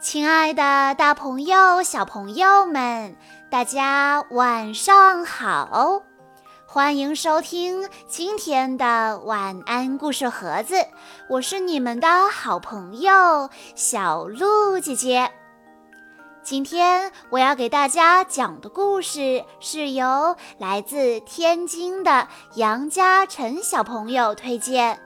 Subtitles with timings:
[0.00, 3.16] 亲爱的，大朋友、小朋友们，
[3.50, 6.02] 大家晚上好！
[6.64, 10.76] 欢迎收听今天的晚安故事盒子，
[11.28, 15.32] 我是你们的好朋友小鹿姐姐。
[16.44, 25.00] 今天我要给大家讲的故事是由来自天津的杨嘉诚小朋友推荐，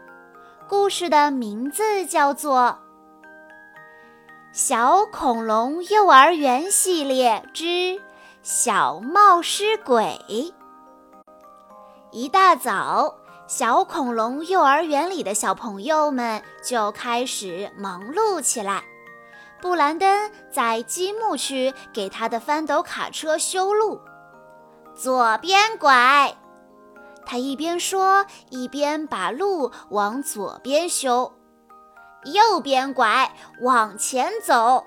[0.68, 2.81] 故事的名字叫做。
[4.52, 7.98] 小恐龙幼儿园系列之
[8.42, 10.20] 小冒失鬼。
[12.10, 13.14] 一大早，
[13.46, 18.84] 小恐龙幼儿园里的小朋友们就开始忙碌起来。
[19.62, 23.98] 布兰登在积木区给他的翻斗卡车修路，
[24.94, 26.36] 左边拐。
[27.24, 31.32] 他一边说，一边把路往左边修。
[32.24, 34.84] 右边拐，往前走。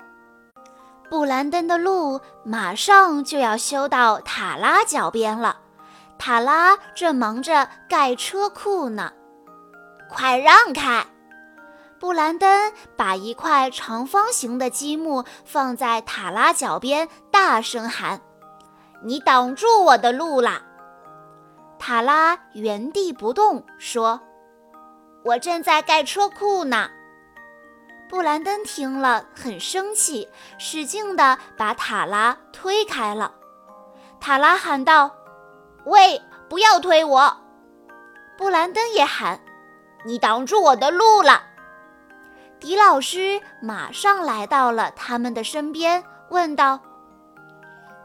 [1.08, 5.58] 布兰登的路马上就要修到塔拉脚边了，
[6.18, 9.12] 塔拉正忙着盖车库呢。
[10.08, 11.06] 快让开！
[11.98, 18.20] 布兰登把一块长方形的积木放在塔拉脚边，大声喊
[19.02, 20.62] ：“你挡住我的路啦！”
[21.78, 24.20] 塔拉原地不动，说
[25.24, 26.90] ：“我正在盖车库呢。”
[28.08, 33.32] 布兰登听了很生气，使劲地把塔拉推开了。
[34.20, 35.10] 塔拉喊道
[35.84, 37.36] ：“喂，不要推我！”
[38.38, 39.40] 布兰登也喊
[40.06, 41.42] ：“你挡住我的路了！”
[42.60, 46.80] 迪老师马上来到了他们的身边，问道：“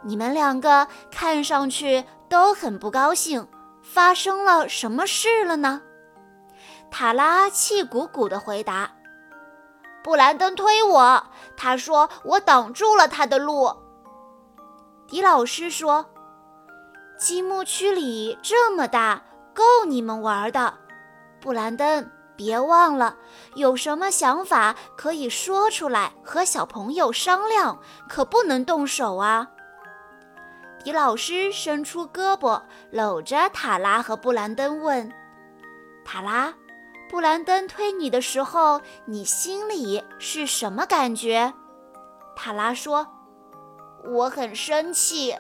[0.04, 3.48] 你们两个看上去都很不高兴，
[3.84, 5.82] 发生了什么事了呢？”
[6.90, 8.92] 塔拉气鼓鼓地回答。
[10.04, 11.24] 布兰登推我，
[11.56, 13.72] 他说我挡住了他的路。
[15.08, 16.06] 迪老师说
[17.20, 19.22] ：“积木区里这么大，
[19.54, 20.74] 够你们玩的。”
[21.40, 23.16] 布兰登，别忘了，
[23.56, 27.78] 有什么想法可以说出来和小朋友商量，
[28.08, 29.48] 可不能动手啊。
[30.84, 32.60] 迪老师伸出胳膊
[32.90, 35.12] 搂着塔拉和布兰登问
[36.04, 36.52] ：“塔拉。”
[37.12, 41.54] 布兰登推你的时候，你心里是什么感觉？
[42.38, 43.06] 塔拉说
[44.16, 45.36] ：“我很生气。”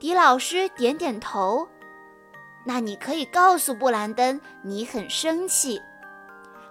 [0.00, 1.68] 迪老师点点头。
[2.66, 5.80] 那你可以告诉布兰登你很生气。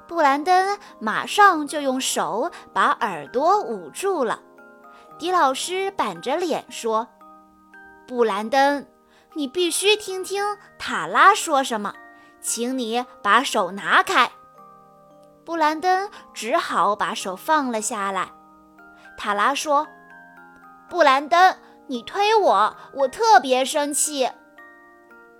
[0.09, 4.41] 布兰登马上就用手把耳朵捂住了。
[5.17, 7.07] 迪老师板着脸说
[8.05, 8.85] ：“布兰登，
[9.35, 10.43] 你必须听听
[10.77, 11.93] 塔拉说什么。”
[12.45, 14.31] 请你把手拿开。
[15.43, 18.29] 布兰登只好把手放了下来。
[19.17, 19.87] 塔拉说
[20.87, 21.57] ：“布兰登，
[21.87, 24.29] 你推我，我特别生气。”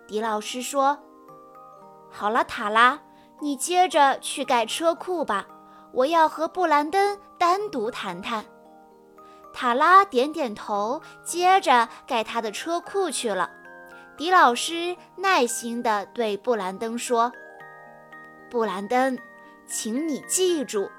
[0.07, 0.97] 迪老师说
[2.09, 2.99] ：“好了，塔拉，
[3.39, 5.45] 你接着去盖车库吧，
[5.91, 8.43] 我要和布兰登单独谈谈。”
[9.53, 13.51] 塔拉点点头，接着盖他的车库去了。
[14.17, 17.33] 迪老师耐心地对布兰登说
[18.49, 19.17] ：“布兰登，
[19.67, 20.89] 请你记住，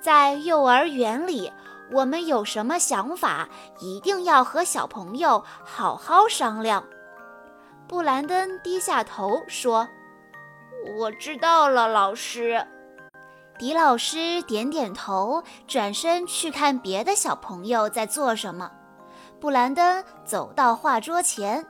[0.00, 1.50] 在幼儿园里，
[1.90, 3.48] 我们有什么想法，
[3.80, 6.84] 一定要和小朋友好好商量。”
[7.88, 9.88] 布兰登低下头说
[10.98, 12.66] ：“我知道了，老师。”
[13.58, 18.70] 迪老师点点头，转身去看别的小朋友在做什么。
[19.40, 21.66] 布兰登走到画桌前。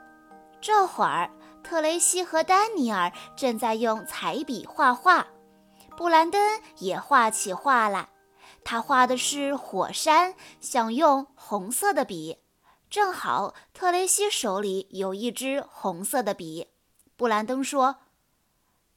[0.61, 1.31] 这会儿，
[1.63, 5.27] 特雷西和丹尼尔正在用彩笔画画，
[5.97, 8.09] 布兰登也画起画来。
[8.65, 12.39] 他画的是火山，想用红色的笔。
[12.91, 16.69] 正好特雷西手里有一支红色的笔。
[17.17, 17.97] 布兰登说：“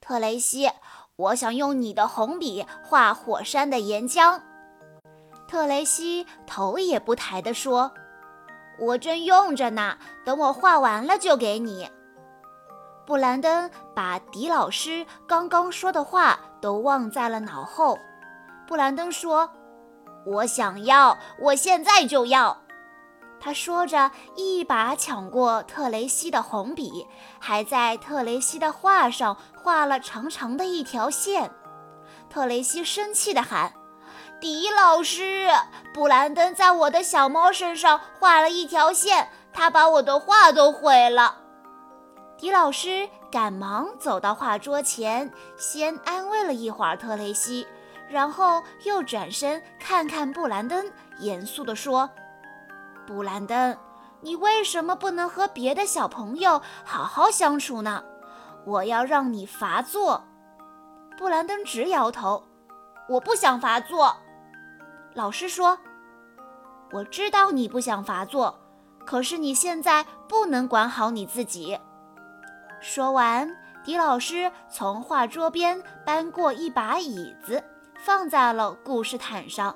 [0.01, 0.71] 特雷西，
[1.15, 4.41] 我想用你的红笔画火山的岩浆。”
[5.47, 7.91] 特雷西头也不抬地说。
[8.81, 9.95] 我正用着呢，
[10.25, 11.87] 等我画完了就给你。
[13.05, 17.97] 布兰登把迪老师刚刚说的话都忘在了脑后。
[18.67, 19.51] 布兰登说
[20.25, 22.57] ：“我想要，我现在就要。”
[23.39, 27.07] 他说着，一把抢过特雷西的红笔，
[27.39, 31.51] 还在特雷西的画上画了长长的一条线。
[32.29, 33.73] 特雷西生气地喊。
[34.41, 35.51] 迪老师，
[35.93, 41.37] 布兰登在我的小猫身上画了一条线，他把我的画都毁了。
[42.39, 47.67] 迪老师赶忙走到画桌前，先安慰了一会儿特雷西，
[48.09, 52.09] 然后又转身看看布兰登，严肃地说
[53.05, 53.77] ：“布兰登，
[54.21, 58.03] 你为什么不能和别的小朋友好好相处呢？
[58.65, 60.25] 我要让你罚坐。”
[61.15, 62.43] 布兰登直摇头
[63.07, 64.17] ：“我不想罚坐。”
[65.13, 65.77] 老师说
[66.91, 68.57] ：“我知道你不想罚坐，
[69.05, 71.77] 可是你现在不能管好你自己。”
[72.81, 73.49] 说完，
[73.83, 77.63] 狄老师从画桌边搬过一把椅子。
[78.03, 79.75] 放在了故事毯上，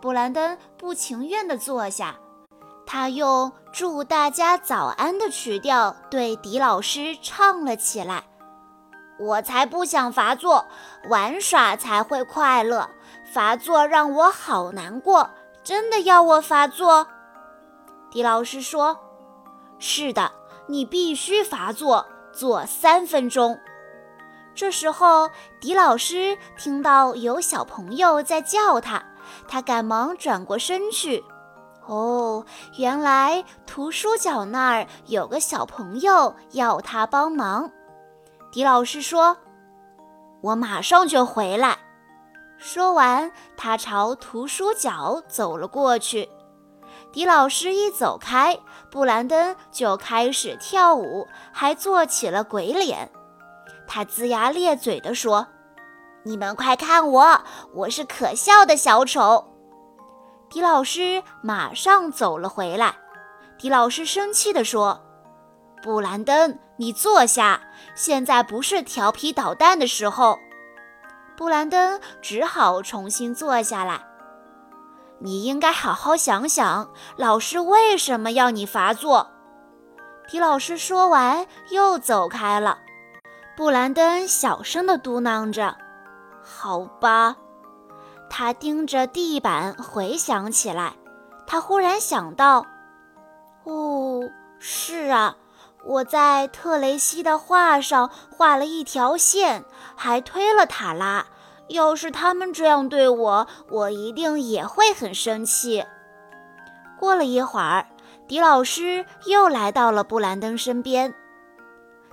[0.00, 2.16] 布兰登不情愿地坐下。
[2.86, 8.24] 他用“祝大家早安”的曲调对狄老师唱了起来
[9.18, 10.66] ：“我才不想罚坐，
[11.08, 12.88] 玩耍才会快乐。
[13.24, 15.30] 罚坐让我好难过，
[15.64, 17.06] 真的要我罚坐？”
[18.10, 18.98] 狄老师说
[19.78, 20.32] ：“是的，
[20.68, 23.58] 你必须罚坐，坐三分钟。”
[24.54, 25.30] 这时候，
[25.60, 29.04] 狄老师听到有小朋友在叫他，
[29.46, 31.22] 他赶忙转过身去。
[31.86, 32.44] 哦，
[32.78, 37.70] 原来图书角那儿有个小朋友要他帮忙。
[38.56, 39.36] 狄老师说
[40.40, 41.76] ：“我马上就回来。”
[42.56, 46.26] 说完，他朝图书角走了过去。
[47.12, 48.58] 狄老师一走开，
[48.90, 53.10] 布兰登就开始跳舞，还做起了鬼脸。
[53.86, 55.46] 他龇牙咧嘴地说
[56.24, 57.44] ：“你们快看我，
[57.74, 59.52] 我是可笑的小丑。”
[60.48, 62.94] 狄老师马上走了回来。
[63.58, 64.98] 狄老师生气地说
[65.84, 67.60] ：“布兰登，你坐下，
[67.94, 70.38] 现在不是调皮捣蛋的时候。”
[71.36, 74.00] 布兰登只好重新坐下来。
[75.18, 79.30] 你应该好好想想，老师为什么要你罚坐。
[80.26, 82.78] 皮老师说完，又走开了。
[83.56, 85.76] 布兰登小声地嘟囔着
[86.42, 87.36] ：“好吧。”
[88.28, 90.92] 他盯着地板回想起来。
[91.46, 92.66] 他忽然想到
[93.64, 94.20] ：“哦，
[94.58, 95.36] 是啊，
[95.86, 101.26] 我在特雷西的画上画了一条线，还推了塔拉。
[101.68, 105.84] 要是他们这样对我，我一定也会很生气。”
[106.98, 107.86] 过了一会儿，
[108.26, 111.14] 狄老师又来到了布兰登身边。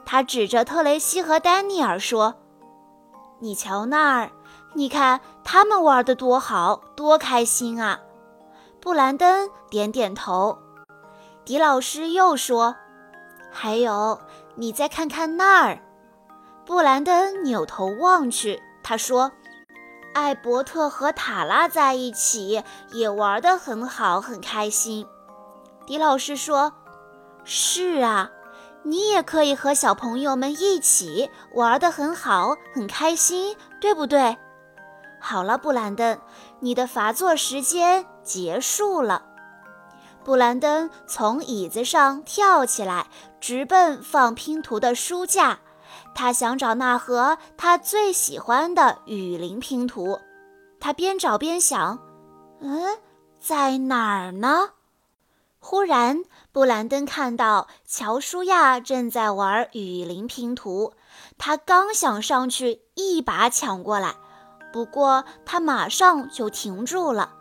[0.05, 2.35] 他指着特雷西和丹尼尔说
[3.39, 4.31] ：“你瞧那儿，
[4.73, 8.01] 你看他们玩的多好，多开心啊！”
[8.81, 10.57] 布兰登点点头。
[11.45, 12.75] 迪老师又说
[13.53, 14.19] ：“还有，
[14.55, 15.79] 你再看看那儿。”
[16.65, 19.31] 布兰登扭头望去，他说
[20.13, 25.05] ：“艾伯特和塔拉在一起也玩得很好，很开心。”
[25.85, 26.73] 迪老师说
[27.45, 28.29] ：“是啊。”
[28.85, 34.37] 你也可以和小朋友们一起玩得很好，很开心，对不对？
[35.21, 36.19] 好了，布兰登，
[36.59, 39.23] 你的罚坐时间结束了。
[40.25, 43.07] 布兰登从椅子上跳起来，
[43.43, 45.59] 直奔放拼图的书架。
[46.15, 50.17] 他想找那盒他最喜欢的雨林拼图。
[50.79, 51.99] 他边找边想
[52.63, 52.99] ：“嗯，
[53.41, 54.69] 在哪儿呢？”
[55.59, 56.23] 忽然，
[56.53, 60.93] 布兰登看到乔舒亚正在玩雨林拼图，
[61.37, 64.15] 他刚想上去一把抢过来，
[64.71, 67.33] 不过他马上就停住了。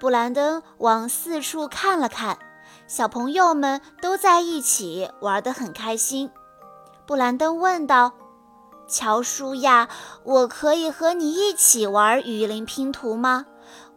[0.00, 2.38] 布兰登往四处看了看，
[2.86, 6.30] 小朋友们都在一起玩得很开心。
[7.06, 8.12] 布兰登问道
[8.88, 9.88] ：“乔舒亚，
[10.22, 13.46] 我可以和你一起玩雨林拼图吗？”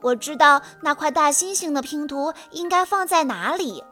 [0.01, 3.84] 我知道那块大猩猩的拼图应该放在哪里。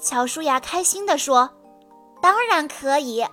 [0.00, 1.50] 乔舒亚开心地说
[2.22, 3.26] ：“当然可以。”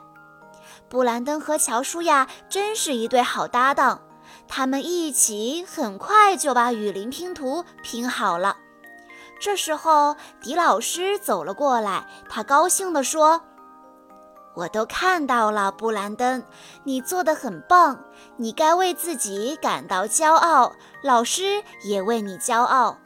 [0.89, 4.01] 布兰登和乔舒亚真是一对好搭档，
[4.47, 8.57] 他们一起很快就把雨林拼图拼好了。
[9.39, 13.41] 这时候，狄老师走了过来，他高兴地说。
[14.55, 16.41] 我都看到了，布兰登，
[16.85, 17.99] 你做的很棒，
[18.37, 20.71] 你该为自己感到骄傲，
[21.03, 22.97] 老师也为你骄傲。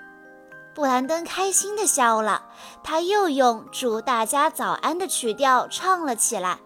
[0.76, 2.44] 布兰登开心地笑了，
[2.84, 6.60] 他又用“祝大家早安”的曲调唱了起来。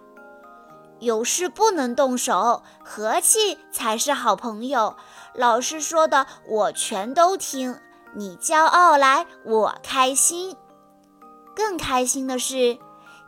[0.99, 4.97] 有事不能动手，和气才是好朋友。
[5.33, 7.79] 老师说的我全都听，
[8.15, 10.55] 你骄傲来，我开心。
[11.55, 12.77] 更开心的是。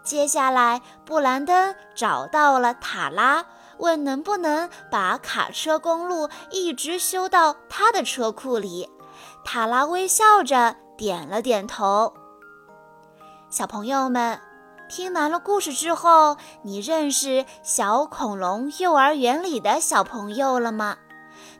[0.03, 3.45] 接下来，布兰登找到了塔拉，
[3.79, 8.87] 问能不能把卡车公路一直修到他的车库里。
[9.43, 12.13] 塔拉微笑着点了点头。
[13.49, 14.39] 小朋友们，
[14.87, 20.97] 听完了故事之后，你认识小恐龙幼儿园里的小朋友了吗？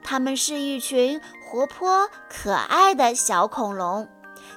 [0.03, 1.19] 他们是一群
[1.55, 4.09] 活泼可爱的小恐龙，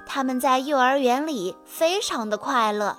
[0.04, 2.96] 他们在幼儿园里非常的快乐。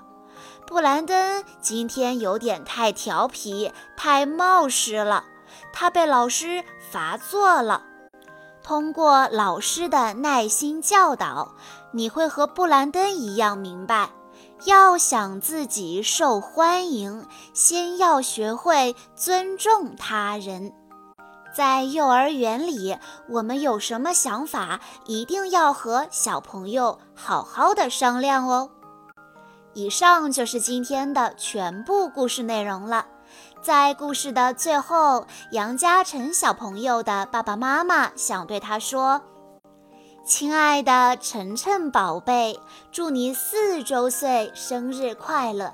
[0.66, 5.26] 布兰登今天有点太调皮、太冒失了，
[5.74, 7.84] 他被老师罚坐了。
[8.64, 11.56] 通过老师的耐心教导，
[11.92, 14.12] 你会和布兰登一样明白，
[14.64, 20.72] 要想自己受欢迎，先要学会尊重他人。
[21.54, 28.70] 在幼儿园里，我们有什么想法，一定要和小朋友好好的商量哦。
[29.74, 33.06] 以上就是今天的全部故事内容了。
[33.62, 39.22] 在故事的最后，杨嘉诚小朋友的爸爸妈妈想对他说
[40.26, 42.60] ：“亲爱的晨晨宝贝，
[42.92, 45.74] 祝你四周岁生日快乐！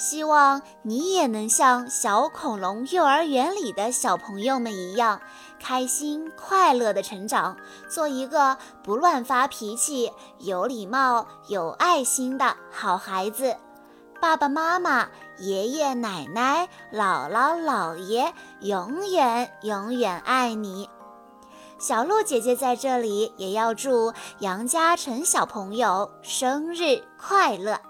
[0.00, 5.20] 希望你也能像小恐龙幼儿园里的小朋友们一样，
[5.62, 7.54] 开心快乐的成长，
[7.86, 13.54] 做一个不乱发脾气、有礼貌、有爱心的好孩子。”
[14.22, 15.06] 爸爸妈妈、
[15.38, 20.88] 爷爷奶奶、姥姥姥爷，永远永远爱你。
[21.78, 27.89] 小鹿姐姐在这里也要祝杨嘉诚小朋友生日快乐。